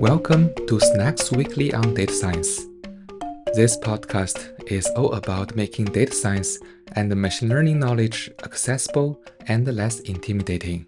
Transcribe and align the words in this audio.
Welcome 0.00 0.54
to 0.68 0.78
Snacks 0.78 1.32
Weekly 1.32 1.74
on 1.74 1.92
Data 1.92 2.12
Science. 2.12 2.66
This 3.52 3.76
podcast 3.76 4.38
is 4.70 4.86
all 4.90 5.14
about 5.14 5.56
making 5.56 5.86
data 5.86 6.12
science 6.12 6.56
and 6.92 7.14
machine 7.16 7.48
learning 7.48 7.80
knowledge 7.80 8.30
accessible 8.44 9.20
and 9.48 9.66
less 9.66 9.98
intimidating. 9.98 10.86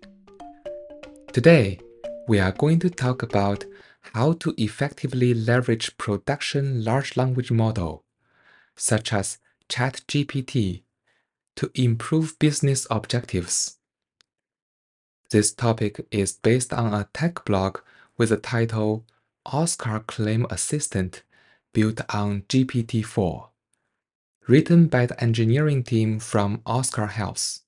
Today, 1.32 1.80
we 2.28 2.38
are 2.38 2.52
going 2.52 2.78
to 2.78 2.88
talk 2.88 3.24
about 3.24 3.64
how 4.14 4.34
to 4.34 4.54
effectively 4.56 5.34
leverage 5.34 5.98
production 5.98 6.84
large 6.84 7.16
language 7.16 7.50
model, 7.50 8.04
such 8.76 9.12
as 9.12 9.38
ChatGPT, 9.68 10.84
to 11.56 11.68
improve 11.74 12.38
business 12.38 12.86
objectives. 12.92 13.76
This 15.32 15.52
topic 15.52 16.06
is 16.12 16.30
based 16.30 16.72
on 16.72 16.94
a 16.94 17.08
tech 17.12 17.44
blog 17.44 17.78
with 18.20 18.28
the 18.28 18.36
title 18.36 19.06
Oscar 19.46 19.98
Claim 20.00 20.46
Assistant 20.50 21.22
built 21.72 22.02
on 22.12 22.42
GPT-4, 22.50 23.48
written 24.46 24.88
by 24.88 25.06
the 25.06 25.18
engineering 25.24 25.82
team 25.82 26.18
from 26.18 26.60
Oscar 26.66 27.06
Health. 27.06 27.60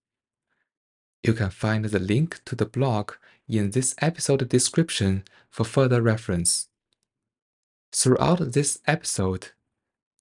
You 1.23 1.33
can 1.33 1.49
find 1.49 1.87
the 1.87 1.99
link 1.99 2.43
to 2.45 2.55
the 2.55 2.67
blog 2.67 3.13
in 3.49 3.71
this 3.71 3.95
episode 4.03 4.47
description 4.51 5.25
for 5.49 5.65
further 5.65 6.03
reference. 6.03 6.69
Throughout 7.91 8.53
this 8.53 8.79
episode, 8.87 9.53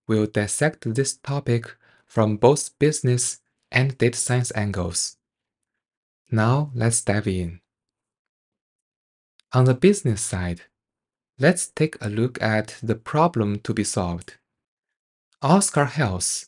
we'll 0.08 0.28
dissect 0.28 0.96
this 0.96 1.18
topic 1.18 1.76
from 2.06 2.38
both 2.38 2.80
business 2.80 3.42
and 3.70 3.98
data 3.98 4.18
science 4.18 4.54
angles. 4.56 5.18
Now 6.32 6.72
let's 6.74 7.02
dive 7.02 7.28
in. 7.28 7.60
On 9.54 9.66
the 9.66 9.74
business 9.74 10.22
side, 10.22 10.62
let's 11.38 11.68
take 11.68 11.98
a 12.00 12.08
look 12.08 12.42
at 12.42 12.78
the 12.82 12.96
problem 12.96 13.60
to 13.60 13.74
be 13.74 13.84
solved. 13.84 14.38
Oscar 15.42 15.86
Health 15.86 16.48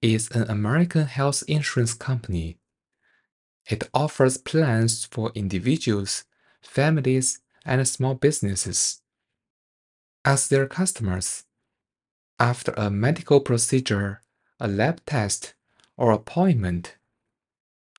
is 0.00 0.30
an 0.30 0.48
American 0.48 1.06
health 1.06 1.42
insurance 1.48 1.94
company. 1.94 2.58
It 3.68 3.88
offers 3.92 4.36
plans 4.36 5.04
for 5.04 5.32
individuals, 5.34 6.24
families, 6.62 7.40
and 7.64 7.88
small 7.88 8.14
businesses. 8.14 9.00
As 10.24 10.48
their 10.48 10.66
customers, 10.68 11.44
after 12.38 12.72
a 12.76 12.88
medical 12.88 13.40
procedure, 13.40 14.20
a 14.60 14.68
lab 14.68 15.04
test, 15.06 15.54
or 15.96 16.12
appointment, 16.12 16.96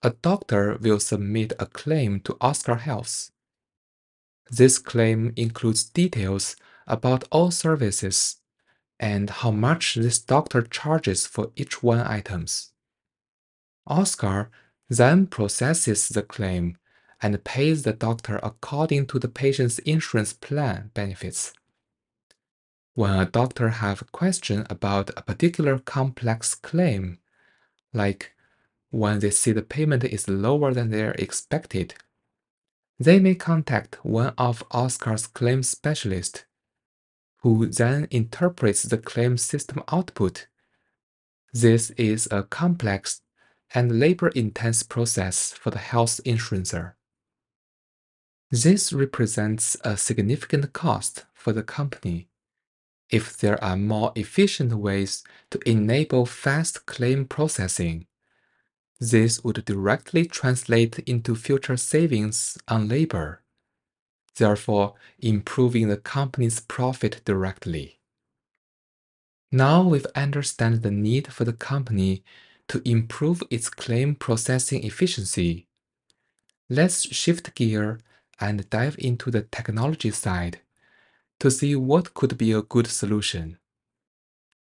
a 0.01 0.11
doctor 0.11 0.77
will 0.79 0.99
submit 0.99 1.51
a 1.59 1.65
claim 1.65 2.21
to 2.21 2.37
Oscar 2.39 2.75
Health. 2.75 3.31
This 4.49 4.77
claim 4.77 5.33
includes 5.35 5.83
details 5.83 6.55
about 6.87 7.23
all 7.31 7.51
services 7.51 8.37
and 8.99 9.29
how 9.29 9.51
much 9.51 9.95
this 9.95 10.19
doctor 10.19 10.61
charges 10.61 11.25
for 11.25 11.51
each 11.55 11.81
one 11.83 11.99
items. 11.99 12.71
Oscar 13.87 14.49
then 14.89 15.27
processes 15.27 16.09
the 16.09 16.21
claim 16.21 16.77
and 17.21 17.43
pays 17.43 17.83
the 17.83 17.93
doctor 17.93 18.39
according 18.43 19.07
to 19.07 19.19
the 19.19 19.27
patient's 19.27 19.79
insurance 19.79 20.33
plan 20.33 20.91
benefits. 20.93 21.53
When 22.93 23.11
a 23.11 23.25
doctor 23.25 23.69
have 23.69 24.01
a 24.01 24.05
question 24.05 24.65
about 24.69 25.09
a 25.17 25.21
particular 25.21 25.79
complex 25.79 26.55
claim, 26.55 27.19
like 27.93 28.33
when 28.89 29.19
they 29.19 29.31
see 29.31 29.51
the 29.51 29.61
payment 29.61 30.03
is 30.03 30.29
lower 30.29 30.73
than 30.73 30.91
they 30.91 31.03
are 31.03 31.15
expected, 31.17 31.95
they 32.99 33.19
may 33.19 33.35
contact 33.35 34.03
one 34.03 34.33
of 34.37 34.63
Oscar's 34.71 35.27
claim 35.27 35.63
specialists, 35.63 36.45
who 37.41 37.67
then 37.67 38.07
interprets 38.09 38.83
the 38.83 38.97
claim 38.97 39.37
system 39.37 39.83
output. 39.91 40.47
This 41.53 41.91
is 41.91 42.27
a 42.31 42.43
complex 42.43 43.21
and 43.73 43.99
labor-intense 43.99 44.83
process 44.83 45.51
for 45.51 45.71
the 45.71 45.79
health 45.79 46.19
insurer. 46.25 46.95
This 48.51 48.93
represents 48.93 49.75
a 49.83 49.97
significant 49.97 50.71
cost 50.71 51.25
for 51.33 51.51
the 51.51 51.63
company. 51.63 52.29
If 53.09 53.37
there 53.37 53.61
are 53.63 53.75
more 53.75 54.13
efficient 54.15 54.73
ways 54.73 55.23
to 55.51 55.59
enable 55.69 56.25
fast 56.25 56.85
claim 56.85 57.25
processing, 57.25 58.07
this 58.99 59.43
would 59.43 59.65
directly 59.65 60.25
translate 60.25 60.99
into 60.99 61.35
future 61.35 61.77
savings 61.77 62.57
on 62.67 62.87
labor, 62.87 63.41
therefore 64.37 64.93
improving 65.19 65.87
the 65.87 65.97
company's 65.97 66.59
profit 66.59 67.21
directly. 67.25 67.99
Now 69.51 69.83
we've 69.83 70.07
understood 70.15 70.81
the 70.83 70.91
need 70.91 71.31
for 71.31 71.45
the 71.45 71.53
company 71.53 72.23
to 72.67 72.81
improve 72.83 73.43
its 73.49 73.69
claim 73.69 74.15
processing 74.15 74.83
efficiency. 74.83 75.67
Let's 76.69 77.03
shift 77.13 77.53
gear 77.55 77.99
and 78.39 78.69
dive 78.69 78.95
into 78.97 79.29
the 79.29 79.43
technology 79.43 80.11
side 80.11 80.61
to 81.39 81.51
see 81.51 81.75
what 81.75 82.13
could 82.13 82.37
be 82.37 82.51
a 82.51 82.61
good 82.61 82.87
solution. 82.87 83.59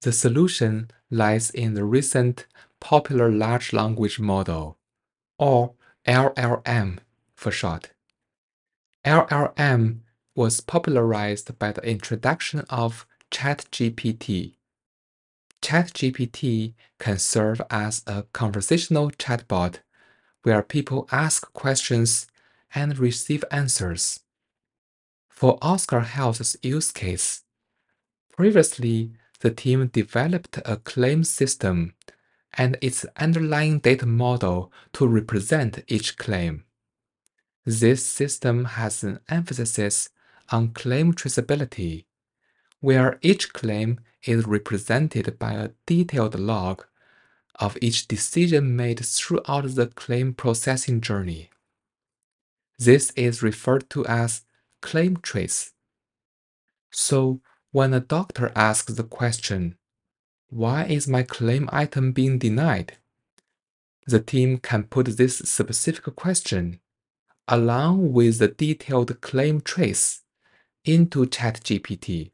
The 0.02 0.12
solution 0.12 0.90
lies 1.10 1.50
in 1.50 1.74
the 1.74 1.84
recent 1.84 2.46
popular 2.84 3.30
large 3.30 3.72
language 3.72 4.20
model, 4.20 4.76
or 5.38 5.72
LLM 6.06 6.98
for 7.34 7.50
short. 7.50 7.92
LLM 9.06 10.00
was 10.36 10.60
popularized 10.60 11.58
by 11.58 11.72
the 11.72 11.80
introduction 11.80 12.60
of 12.68 13.06
ChatGPT. 13.30 14.56
ChatGPT 15.62 16.74
can 16.98 17.18
serve 17.18 17.62
as 17.70 18.02
a 18.06 18.24
conversational 18.34 19.10
chatbot 19.12 19.78
where 20.42 20.62
people 20.62 21.08
ask 21.10 21.50
questions 21.54 22.26
and 22.74 22.98
receive 22.98 23.44
answers. 23.50 24.20
For 25.30 25.56
Oscar 25.62 26.00
Health's 26.00 26.54
use 26.62 26.92
case, 26.92 27.44
previously 28.36 29.12
the 29.40 29.50
team 29.50 29.86
developed 29.86 30.58
a 30.66 30.76
claim 30.76 31.24
system 31.24 31.94
and 32.56 32.78
its 32.80 33.04
underlying 33.16 33.78
data 33.78 34.06
model 34.06 34.72
to 34.92 35.06
represent 35.06 35.82
each 35.88 36.16
claim. 36.16 36.64
This 37.66 38.04
system 38.04 38.64
has 38.64 39.02
an 39.02 39.20
emphasis 39.28 40.10
on 40.50 40.72
claim 40.72 41.14
traceability, 41.14 42.04
where 42.80 43.18
each 43.22 43.52
claim 43.52 44.00
is 44.22 44.46
represented 44.46 45.38
by 45.38 45.52
a 45.52 45.70
detailed 45.86 46.38
log 46.38 46.84
of 47.56 47.78
each 47.80 48.08
decision 48.08 48.76
made 48.76 49.04
throughout 49.04 49.74
the 49.74 49.86
claim 49.86 50.34
processing 50.34 51.00
journey. 51.00 51.50
This 52.78 53.10
is 53.12 53.42
referred 53.42 53.88
to 53.90 54.04
as 54.06 54.42
claim 54.80 55.16
trace. 55.16 55.72
So, 56.90 57.40
when 57.70 57.94
a 57.94 58.00
doctor 58.00 58.52
asks 58.54 58.92
the 58.92 59.04
question, 59.04 59.76
why 60.50 60.84
is 60.84 61.08
my 61.08 61.22
claim 61.22 61.68
item 61.72 62.12
being 62.12 62.38
denied? 62.38 62.96
The 64.06 64.20
team 64.20 64.58
can 64.58 64.84
put 64.84 65.16
this 65.16 65.38
specific 65.38 66.14
question, 66.14 66.80
along 67.48 68.12
with 68.12 68.38
the 68.38 68.48
detailed 68.48 69.20
claim 69.20 69.60
trace, 69.60 70.22
into 70.84 71.24
ChatGPT. 71.26 72.30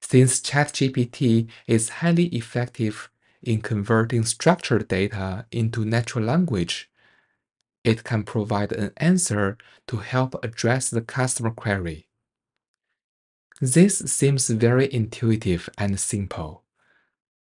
Since 0.00 0.40
ChatGPT 0.40 1.48
is 1.66 1.88
highly 1.88 2.26
effective 2.26 3.10
in 3.42 3.60
converting 3.60 4.24
structured 4.24 4.88
data 4.88 5.46
into 5.50 5.84
natural 5.84 6.24
language, 6.24 6.88
it 7.84 8.04
can 8.04 8.22
provide 8.22 8.72
an 8.72 8.92
answer 8.96 9.58
to 9.88 9.98
help 9.98 10.42
address 10.44 10.90
the 10.90 11.00
customer 11.00 11.50
query. 11.50 12.08
This 13.60 13.98
seems 13.98 14.48
very 14.48 14.92
intuitive 14.92 15.68
and 15.76 15.98
simple 15.98 16.64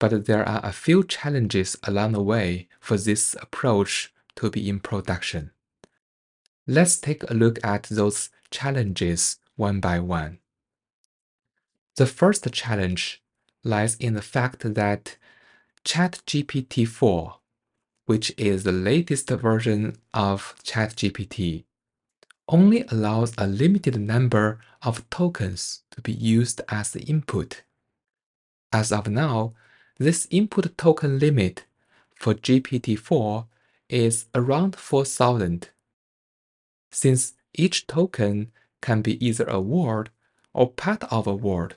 but 0.00 0.26
there 0.26 0.48
are 0.48 0.60
a 0.64 0.72
few 0.72 1.04
challenges 1.04 1.76
along 1.84 2.12
the 2.12 2.22
way 2.22 2.66
for 2.80 2.96
this 2.96 3.36
approach 3.40 4.12
to 4.34 4.50
be 4.50 4.68
in 4.68 4.80
production. 4.80 5.52
Let's 6.66 6.96
take 6.96 7.22
a 7.30 7.34
look 7.34 7.58
at 7.62 7.84
those 7.84 8.30
challenges 8.50 9.38
one 9.56 9.78
by 9.78 10.00
one. 10.00 10.38
The 11.96 12.06
first 12.06 12.50
challenge 12.52 13.22
lies 13.62 13.94
in 13.96 14.14
the 14.14 14.22
fact 14.22 14.60
that 14.74 15.18
ChatGPT 15.84 16.88
4, 16.88 17.36
which 18.06 18.32
is 18.38 18.62
the 18.64 18.72
latest 18.72 19.28
version 19.28 19.96
of 20.14 20.54
ChatGPT, 20.64 21.64
only 22.48 22.84
allows 22.88 23.34
a 23.36 23.46
limited 23.46 24.00
number 24.00 24.60
of 24.82 25.08
tokens 25.10 25.82
to 25.90 26.00
be 26.00 26.12
used 26.12 26.62
as 26.68 26.90
the 26.90 27.02
input. 27.02 27.62
As 28.72 28.92
of 28.92 29.08
now, 29.08 29.52
this 30.00 30.26
input 30.30 30.78
token 30.78 31.18
limit 31.18 31.66
for 32.16 32.32
GPT-4 32.32 33.46
is 33.90 34.24
around 34.34 34.74
4,000. 34.74 35.68
Since 36.90 37.34
each 37.52 37.86
token 37.86 38.50
can 38.80 39.02
be 39.02 39.24
either 39.24 39.44
a 39.44 39.60
word 39.60 40.08
or 40.54 40.70
part 40.70 41.04
of 41.12 41.26
a 41.26 41.34
word. 41.34 41.74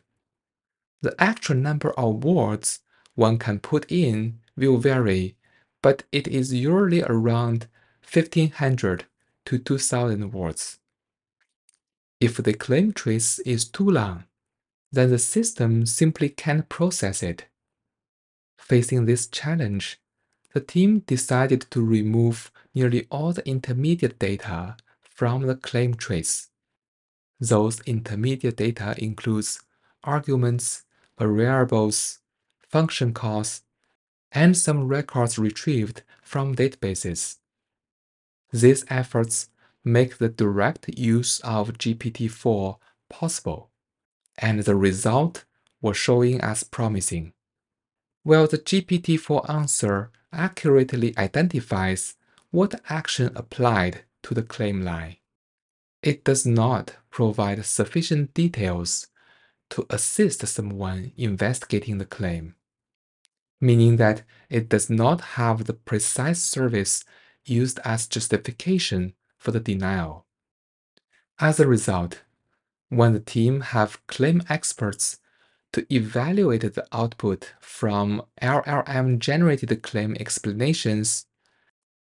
The 1.02 1.14
actual 1.20 1.58
number 1.58 1.92
of 2.00 2.24
words 2.24 2.80
one 3.16 3.38
can 3.38 3.60
put 3.60 3.92
in 3.92 4.40
will 4.56 4.78
vary, 4.78 5.36
but 5.82 6.04
it 6.14 6.26
is 6.26 6.54
usually 6.54 7.04
around 7.04 7.68
1500 8.10 9.04
to 9.46 9.58
2000 9.58 10.32
words. 10.32 10.80
If 12.22 12.38
the 12.38 12.54
claim 12.54 12.94
trace 12.94 13.40
is 13.40 13.66
too 13.66 13.90
long, 13.90 14.24
then 14.94 15.10
the 15.10 15.20
system 15.20 15.86
simply 15.86 16.30
can't 16.30 16.70
process 16.70 17.22
it. 17.22 17.48
Facing 18.58 19.06
this 19.06 19.28
challenge, 19.28 20.00
the 20.54 20.62
team 20.62 21.00
decided 21.00 21.62
to 21.72 21.84
remove 21.84 22.52
nearly 22.74 23.08
all 23.10 23.34
the 23.34 23.48
intermediate 23.48 24.20
data 24.20 24.78
from 25.02 25.44
the 25.44 25.56
claim 25.56 25.94
trace. 25.96 26.50
Those 27.40 27.82
intermediate 27.82 28.58
data 28.58 28.96
includes 28.98 29.62
arguments, 30.04 30.84
variables, 31.18 32.20
function 32.62 33.14
calls, 33.14 33.62
and 34.32 34.58
some 34.58 34.88
records 34.88 35.38
retrieved 35.38 36.04
from 36.22 36.56
databases. 36.56 37.38
These 38.52 38.86
efforts 38.90 39.50
make 39.84 40.18
the 40.18 40.30
direct 40.30 40.90
use 40.98 41.40
of 41.42 41.74
GPT-4 41.74 42.78
possible, 43.10 43.70
and 44.38 44.62
the 44.62 44.76
result 44.76 45.46
was 45.82 45.98
showing 45.98 46.42
as 46.42 46.64
promising. 46.64 47.34
While 48.24 48.48
the 48.48 48.58
GPT-4 48.58 49.50
answer 49.50 50.10
accurately 50.32 51.14
identifies 51.18 52.16
what 52.52 52.82
action 52.90 53.32
applied 53.36 54.06
to 54.24 54.34
the 54.34 54.44
claim 54.44 54.82
line, 54.82 55.18
it 56.02 56.24
does 56.24 56.46
not 56.46 56.96
provide 57.10 57.66
sufficient 57.66 58.34
details 58.34 59.08
to 59.72 59.86
assist 59.90 60.46
someone 60.48 61.12
investigating 61.18 61.98
the 61.98 62.06
claim, 62.06 62.56
meaning 63.60 63.98
that 63.98 64.24
it 64.50 64.70
does 64.70 64.90
not 64.90 65.22
have 65.36 65.66
the 65.66 65.74
precise 65.74 66.42
service 66.42 67.04
used 67.46 67.80
as 67.84 68.08
justification 68.08 69.14
for 69.38 69.52
the 69.52 69.60
denial. 69.60 70.26
As 71.40 71.60
a 71.60 71.68
result, 71.68 72.22
when 72.88 73.12
the 73.12 73.20
team 73.20 73.62
have 73.62 74.06
claim 74.08 74.44
experts 74.48 75.20
to 75.74 75.86
evaluate 75.94 76.62
the 76.62 76.86
output 76.92 77.54
from 77.60 78.22
LLM-generated 78.42 79.82
claim 79.82 80.16
explanations, 80.20 81.26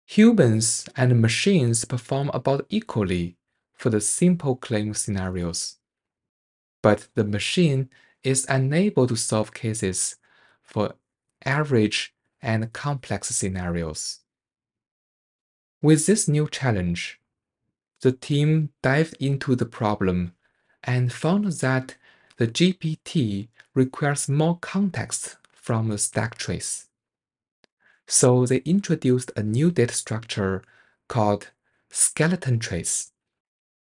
humans 0.05 0.87
and 0.97 1.21
machines 1.21 1.85
perform 1.85 2.29
about 2.33 2.65
equally 2.69 3.37
for 3.73 3.89
the 3.89 4.01
simple 4.01 4.55
claim 4.55 4.93
scenarios. 4.93 5.77
But 6.81 7.07
the 7.13 7.23
machine 7.23 7.89
is 8.23 8.45
unable 8.49 9.07
to 9.07 9.15
solve 9.15 9.53
cases 9.53 10.15
for 10.63 10.95
average 11.45 12.13
and 12.41 12.73
complex 12.73 13.29
scenarios. 13.29 14.19
With 15.81 16.05
this 16.07 16.27
new 16.27 16.47
challenge, 16.47 17.19
the 18.01 18.11
team 18.11 18.69
dived 18.81 19.15
into 19.19 19.55
the 19.55 19.65
problem 19.65 20.33
and 20.83 21.13
found 21.13 21.45
that 21.45 21.95
the 22.41 22.47
GPT 22.47 23.49
requires 23.75 24.27
more 24.27 24.57
context 24.57 25.37
from 25.53 25.89
the 25.89 25.97
stack 25.99 26.33
trace. 26.39 26.87
So 28.07 28.47
they 28.47 28.63
introduced 28.65 29.31
a 29.35 29.43
new 29.43 29.69
data 29.69 29.93
structure 29.93 30.63
called 31.07 31.51
skeleton 31.91 32.57
trace, 32.57 33.11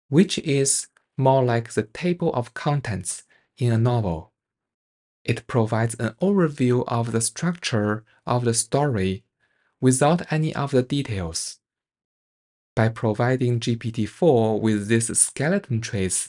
which 0.09 0.39
is 0.39 0.87
more 1.17 1.43
like 1.43 1.73
the 1.73 1.83
table 1.83 2.33
of 2.33 2.55
contents 2.55 3.25
in 3.59 3.73
a 3.73 3.77
novel. 3.93 4.31
It 5.25 5.49
provides 5.49 5.97
an 5.99 6.15
overview 6.23 6.85
of 6.87 7.11
the 7.11 7.21
structure 7.21 8.05
of 8.25 8.45
the 8.45 8.55
story 8.55 9.25
without 9.81 10.33
any 10.33 10.55
of 10.55 10.71
the 10.71 10.85
details. 10.85 11.59
By 12.77 12.89
providing 12.91 13.59
GPT-4 13.59 14.61
with 14.61 14.87
this 14.87 15.09
skeleton 15.19 15.81
trace, 15.81 16.29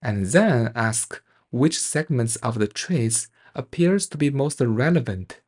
and 0.00 0.26
then 0.26 0.70
ask 0.76 1.20
which 1.52 1.78
segments 1.78 2.36
of 2.36 2.58
the 2.58 2.66
trace 2.66 3.28
appears 3.54 4.08
to 4.08 4.18
be 4.18 4.30
most 4.30 4.60
relevant, 4.60 5.40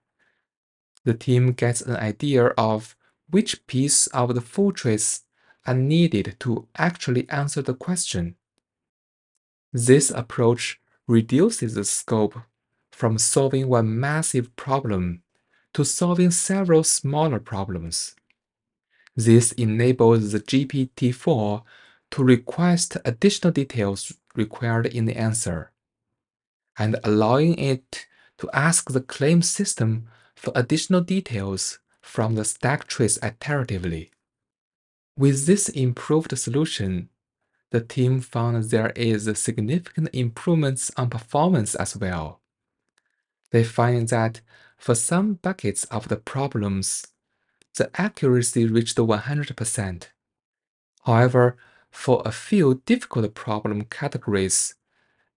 the 1.04 1.14
team 1.14 1.52
gets 1.52 1.80
an 1.80 1.96
idea 1.96 2.46
of 2.56 2.96
which 3.30 3.66
piece 3.66 4.06
of 4.08 4.34
the 4.34 4.40
full 4.40 4.70
trace 4.72 5.22
are 5.66 5.74
needed 5.74 6.36
to 6.40 6.68
actually 6.76 7.28
answer 7.30 7.62
the 7.62 7.74
question. 7.74 8.36
This 9.72 10.10
approach 10.10 10.80
reduces 11.06 11.74
the 11.74 11.84
scope 11.84 12.38
from 12.92 13.18
solving 13.18 13.68
one 13.68 13.98
massive 13.98 14.54
problem 14.56 15.22
to 15.72 15.84
solving 15.84 16.30
several 16.30 16.84
smaller 16.84 17.40
problems. 17.40 18.14
This 19.16 19.52
enables 19.52 20.32
the 20.32 20.40
GPT-4 20.40 21.62
to 22.12 22.24
request 22.24 22.96
additional 23.04 23.52
details 23.52 24.12
required 24.34 24.86
in 24.86 25.06
the 25.06 25.16
answer, 25.16 25.72
and 26.78 26.96
allowing 27.04 27.58
it 27.58 28.06
to 28.38 28.50
ask 28.52 28.90
the 28.90 29.00
claim 29.00 29.42
system 29.42 30.06
for 30.34 30.52
additional 30.54 31.00
details 31.00 31.78
from 32.00 32.34
the 32.34 32.44
stack 32.44 32.86
trace 32.86 33.18
iteratively. 33.18 34.10
With 35.16 35.46
this 35.46 35.68
improved 35.68 36.36
solution, 36.36 37.08
the 37.70 37.80
team 37.80 38.20
found 38.20 38.64
there 38.64 38.92
is 38.96 39.30
significant 39.38 40.08
improvements 40.12 40.90
on 40.96 41.10
performance 41.10 41.74
as 41.74 41.96
well. 41.96 42.40
They 43.50 43.64
find 43.64 44.08
that 44.08 44.40
for 44.76 44.94
some 44.94 45.34
buckets 45.34 45.84
of 45.84 46.08
the 46.08 46.16
problems, 46.16 47.06
the 47.76 47.90
accuracy 48.00 48.66
reached 48.66 48.96
100%. 48.96 50.04
However, 51.04 51.56
for 51.90 52.22
a 52.24 52.32
few 52.32 52.82
difficult 52.86 53.34
problem 53.34 53.82
categories, 53.84 54.74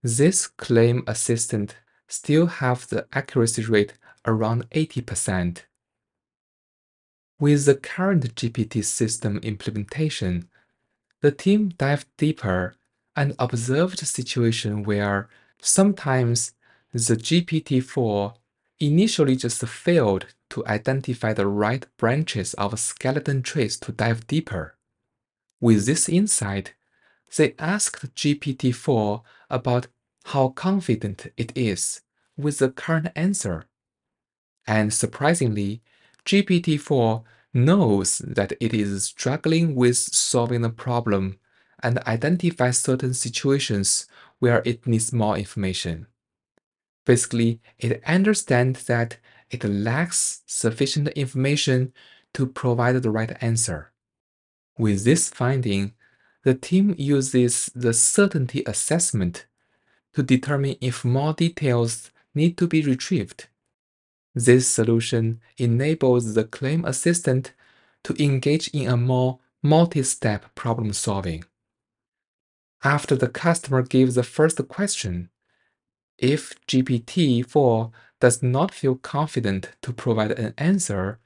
this 0.04 0.48
claim 0.48 1.04
assistant 1.08 1.76
still 2.08 2.48
have 2.48 2.88
the 2.88 3.08
accuracy 3.14 3.64
rate 3.64 3.94
around 4.26 4.70
80%. 4.72 5.64
With 7.40 7.66
the 7.66 7.76
current 7.76 8.36
GPT 8.36 8.84
system 8.84 9.38
implementation, 9.44 10.50
the 11.22 11.32
team 11.32 11.70
dived 11.70 12.08
deeper 12.18 12.76
and 13.16 13.36
observed 13.40 14.02
a 14.02 14.06
situation 14.06 14.84
where 14.84 15.30
sometimes 15.62 16.54
the 16.94 17.16
GPT-4 17.16 18.36
initially 18.80 19.36
just 19.36 19.66
failed 19.68 20.28
to 20.50 20.66
identify 20.68 21.34
the 21.34 21.48
right 21.48 21.86
branches 21.98 22.54
of 22.56 22.80
skeleton 22.80 23.42
trace 23.42 23.78
to 23.78 23.92
dive 23.92 24.28
deeper. 24.28 24.76
With 25.60 25.86
this 25.86 26.08
insight, 26.08 26.74
they 27.36 27.56
asked 27.60 28.16
GPT-4 28.16 29.22
about 29.50 29.88
how 30.26 30.50
confident 30.50 31.28
it 31.38 31.52
is 31.56 32.02
with 32.38 32.60
the 32.60 32.70
current 32.70 33.10
answer. 33.16 33.66
And 34.66 34.94
surprisingly, 34.94 35.82
GPT-4 36.26 37.24
knows 37.54 38.18
that 38.20 38.54
it 38.60 38.74
is 38.74 39.06
struggling 39.06 39.74
with 39.74 39.98
solving 39.98 40.66
a 40.66 40.70
problem 40.70 41.40
and 41.82 42.00
identifies 42.00 42.80
certain 42.80 43.14
situations 43.14 44.08
where 44.40 44.62
it 44.66 44.86
needs 44.86 45.14
more 45.14 45.38
information. 45.38 46.08
Basically, 47.06 47.62
it 47.80 48.04
understands 48.06 48.84
that 48.86 49.18
it 49.50 49.64
lacks 49.64 50.42
sufficient 50.46 51.08
information 51.10 51.94
to 52.34 52.46
provide 52.46 53.02
the 53.02 53.10
right 53.10 53.38
answer. 53.42 53.94
With 54.78 55.06
this 55.06 55.30
finding, 55.30 55.94
the 56.48 56.54
team 56.54 56.96
uses 56.98 57.70
the 57.76 57.92
certainty 57.92 58.64
assessment 58.66 59.46
to 60.14 60.24
determine 60.24 60.78
if 60.80 61.04
more 61.04 61.34
details 61.34 62.10
need 62.34 62.58
to 62.58 62.66
be 62.66 62.82
retrieved. 62.82 63.50
This 64.34 64.66
solution 64.66 65.42
enables 65.58 66.36
the 66.36 66.46
claim 66.46 66.86
assistant 66.86 67.52
to 68.06 68.16
engage 68.24 68.70
in 68.70 68.88
a 68.88 68.96
more 68.96 69.40
multi-step 69.62 70.56
problem 70.56 70.94
solving. 70.94 71.44
After 72.82 73.18
the 73.18 73.28
customer 73.28 73.82
gives 73.82 74.16
the 74.16 74.24
first 74.24 74.66
question, 74.70 75.30
if 76.18 76.54
GPT-4 76.66 77.92
does 78.22 78.42
not 78.42 78.74
feel 78.74 78.96
confident 78.96 79.72
to 79.82 79.92
provide 79.92 80.32
an 80.32 80.54
answer, 80.58 81.20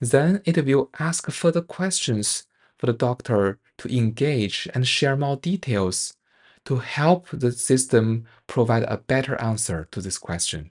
then 0.00 0.42
it 0.44 0.64
will 0.64 0.90
ask 1.00 1.28
further 1.28 1.60
questions 1.60 2.44
for 2.78 2.86
the 2.86 2.92
doctor 2.92 3.58
to 3.78 3.96
engage 3.96 4.68
and 4.74 4.86
share 4.86 5.16
more 5.16 5.36
details 5.36 6.14
to 6.64 6.76
help 6.76 7.28
the 7.30 7.52
system 7.52 8.24
provide 8.46 8.84
a 8.84 8.98
better 8.98 9.40
answer 9.40 9.88
to 9.90 10.00
this 10.00 10.18
question. 10.18 10.70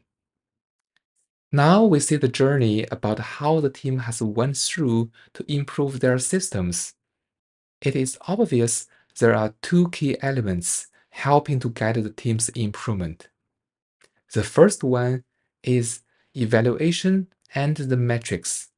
Now 1.52 1.86
we 1.86 2.00
see 2.00 2.18
the 2.18 2.28
journey 2.28 2.86
about 2.92 3.20
how 3.20 3.60
the 3.62 3.70
team 3.70 4.00
has 4.00 4.22
went 4.22 4.58
through 4.58 5.12
to 5.34 5.52
improve 5.52 6.00
their 6.00 6.20
systems. 6.20 6.94
It 7.82 7.96
is 7.96 8.18
obvious 8.28 8.88
there 9.20 9.34
are 9.34 9.56
two 9.62 9.90
key 9.90 10.18
elements 10.22 10.88
helping 11.10 11.60
to 11.62 11.70
guide 11.70 11.96
the 11.96 12.12
team's 12.12 12.50
improvement. 12.50 13.30
The 14.34 14.44
first 14.44 14.84
one 14.84 15.24
is 15.64 16.02
evaluation 16.36 17.28
and 17.56 17.76
the 17.76 17.98
metrics. 17.98 18.70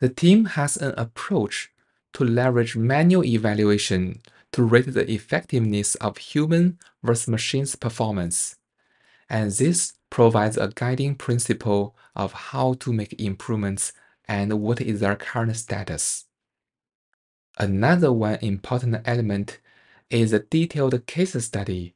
The 0.00 0.08
team 0.08 0.46
has 0.56 0.76
an 0.76 0.94
approach 0.96 1.70
to 2.14 2.24
leverage 2.24 2.76
manual 2.76 3.24
evaluation 3.24 4.20
to 4.52 4.62
rate 4.62 4.92
the 4.92 5.10
effectiveness 5.10 5.94
of 5.96 6.18
human 6.18 6.78
versus 7.02 7.28
machine's 7.28 7.74
performance. 7.74 8.56
And 9.28 9.50
this 9.50 9.94
provides 10.10 10.58
a 10.58 10.70
guiding 10.74 11.14
principle 11.14 11.96
of 12.14 12.32
how 12.32 12.74
to 12.74 12.92
make 12.92 13.18
improvements 13.18 13.92
and 14.28 14.52
what 14.60 14.80
is 14.80 15.00
their 15.00 15.16
current 15.16 15.56
status. 15.56 16.26
Another 17.58 18.12
one 18.12 18.38
important 18.42 19.00
element 19.06 19.58
is 20.10 20.32
a 20.32 20.40
detailed 20.40 21.06
case 21.06 21.42
study 21.44 21.94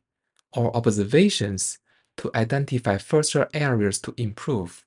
or 0.53 0.75
observations 0.75 1.79
to 2.17 2.31
identify 2.35 2.97
further 2.97 3.49
areas 3.53 3.99
to 4.01 4.15
improve. 4.17 4.85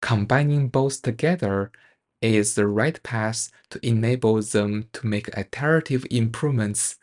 Combining 0.00 0.68
both 0.68 1.02
together 1.02 1.70
is 2.20 2.54
the 2.54 2.66
right 2.66 3.02
path 3.02 3.50
to 3.70 3.86
enable 3.86 4.40
them 4.42 4.88
to 4.92 5.06
make 5.06 5.28
iterative 5.36 6.04
improvements 6.10 6.96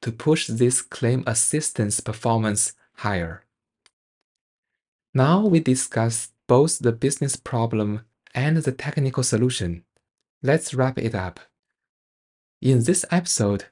to 0.00 0.12
push 0.12 0.46
this 0.46 0.82
claim 0.82 1.22
assistance 1.26 2.00
performance 2.00 2.72
higher. 2.96 3.44
Now 5.12 5.46
we 5.46 5.60
discuss 5.60 6.32
both 6.46 6.78
the 6.78 6.92
business 6.92 7.36
problem 7.36 8.02
and 8.34 8.56
the 8.58 8.72
technical 8.72 9.22
solution. 9.22 9.84
Let's 10.42 10.74
wrap 10.74 10.98
it 10.98 11.14
up. 11.14 11.40
In 12.60 12.82
this 12.82 13.04
episode, 13.10 13.66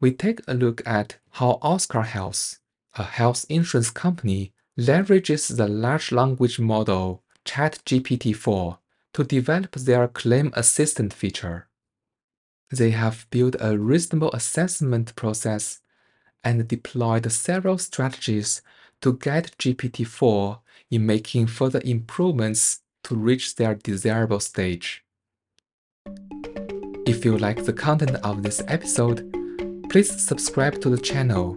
we 0.00 0.12
take 0.12 0.40
a 0.48 0.54
look 0.54 0.82
at 0.86 1.18
how 1.30 1.58
Oscar 1.62 2.02
Health, 2.02 2.58
a 2.96 3.04
health 3.04 3.46
insurance 3.48 3.90
company, 3.90 4.52
leverages 4.78 5.56
the 5.56 5.68
large 5.68 6.12
language 6.12 6.58
model 6.58 7.22
ChatGPT-4 7.44 8.78
to 9.14 9.24
develop 9.24 9.72
their 9.72 10.08
claim 10.08 10.52
assistant 10.54 11.12
feature. 11.12 11.68
They 12.70 12.90
have 12.90 13.26
built 13.30 13.56
a 13.60 13.78
reasonable 13.78 14.30
assessment 14.32 15.14
process 15.14 15.80
and 16.42 16.66
deployed 16.66 17.30
several 17.30 17.78
strategies 17.78 18.62
to 19.02 19.14
guide 19.14 19.52
GPT-4 19.58 20.60
in 20.90 21.04
making 21.06 21.48
further 21.48 21.80
improvements 21.84 22.80
to 23.04 23.14
reach 23.14 23.56
their 23.56 23.74
desirable 23.74 24.40
stage. 24.40 25.04
If 27.04 27.24
you 27.24 27.36
like 27.36 27.64
the 27.64 27.72
content 27.72 28.16
of 28.24 28.42
this 28.42 28.62
episode, 28.68 29.28
please 29.90 30.10
subscribe 30.10 30.80
to 30.80 30.88
the 30.88 30.98
channel. 30.98 31.56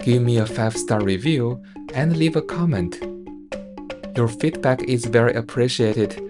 Give 0.00 0.22
me 0.22 0.38
a 0.38 0.44
5-star 0.44 1.02
review 1.02 1.62
and 1.94 2.16
leave 2.16 2.36
a 2.36 2.42
comment. 2.42 2.98
Your 4.16 4.28
feedback 4.28 4.82
is 4.84 5.04
very 5.04 5.34
appreciated 5.34 6.29